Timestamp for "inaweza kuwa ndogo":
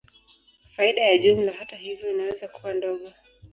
2.13-3.13